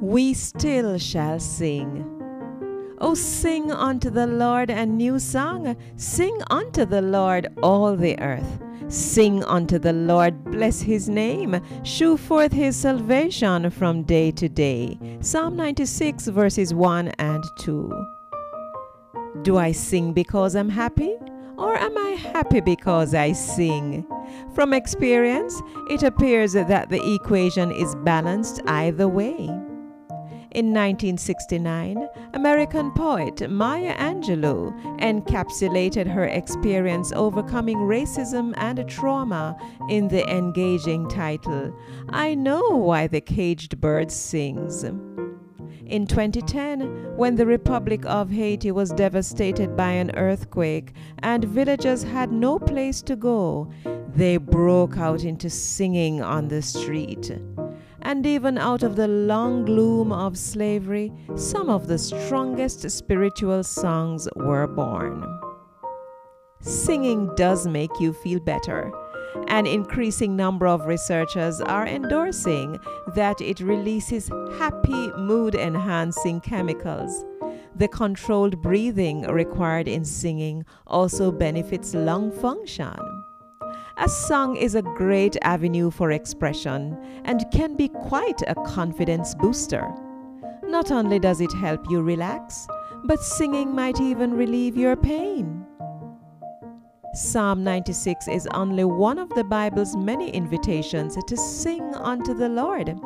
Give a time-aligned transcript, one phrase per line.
[0.00, 2.04] we still shall sing.
[3.02, 5.76] Oh, sing unto the Lord a new song.
[5.96, 8.60] Sing unto the Lord all the earth.
[8.88, 14.98] Sing unto the Lord, bless his name, shew forth his salvation from day to day.
[15.20, 18.06] Psalm 96, verses 1 and 2.
[19.42, 21.14] Do I sing because I'm happy?
[21.56, 24.04] Or am I happy because I sing?
[24.54, 29.48] From experience, it appears that the equation is balanced either way.
[30.52, 39.56] In 1969, American poet Maya Angelou encapsulated her experience overcoming racism and trauma
[39.88, 41.72] in the engaging title,
[42.08, 44.82] I Know Why the Caged Bird Sings.
[44.82, 52.32] In 2010, when the Republic of Haiti was devastated by an earthquake and villagers had
[52.32, 53.70] no place to go,
[54.16, 57.30] they broke out into singing on the street
[58.02, 64.28] and even out of the long gloom of slavery, some of the strongest spiritual songs
[64.36, 65.24] were born.
[66.60, 68.92] Singing does make you feel better.
[69.48, 72.78] An increasing number of researchers are endorsing
[73.14, 74.28] that it releases
[74.58, 77.24] happy, mood enhancing chemicals.
[77.76, 83.19] The controlled breathing required in singing also benefits lung function.
[84.00, 89.86] A song is a great avenue for expression and can be quite a confidence booster.
[90.62, 92.66] Not only does it help you relax,
[93.04, 95.66] but singing might even relieve your pain.
[97.12, 102.98] Psalm 96 is only one of the Bible's many invitations to sing unto the Lord.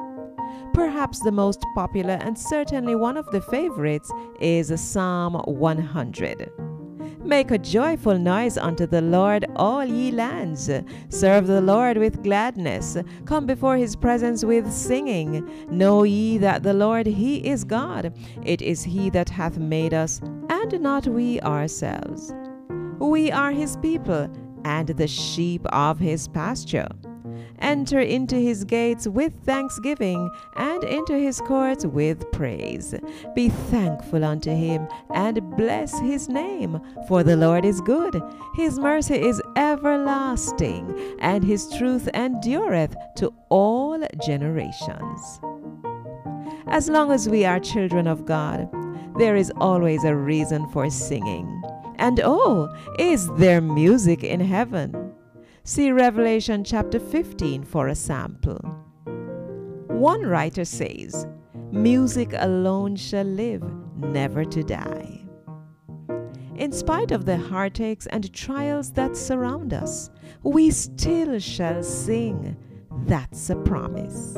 [0.75, 6.63] Perhaps the most popular and certainly one of the favorites is Psalm 100.
[7.25, 10.70] Make a joyful noise unto the Lord, all ye lands.
[11.08, 12.98] Serve the Lord with gladness.
[13.25, 15.48] Come before his presence with singing.
[15.70, 18.12] Know ye that the Lord, he is God.
[18.44, 22.34] It is he that hath made us, and not we ourselves.
[22.98, 24.31] We are his people,
[24.66, 26.88] and the sheep of his pasture.
[27.60, 32.94] Enter into his gates with thanksgiving and into his courts with praise.
[33.34, 38.20] Be thankful unto him and bless his name, for the Lord is good.
[38.54, 45.41] His mercy is everlasting, and his truth endureth to all generations.
[46.66, 48.69] As long as we are children of God,
[49.19, 51.62] there is always a reason for singing.
[51.97, 55.03] And oh, is there music in heaven?
[55.66, 58.58] See Revelation chapter 15 for a sample.
[59.86, 61.26] One writer says,
[61.72, 63.62] Music alone shall live,
[63.97, 65.24] never to die.
[66.56, 70.10] In spite of the heartaches and trials that surround us,
[70.42, 72.58] we still shall sing.
[73.06, 74.36] That's a promise.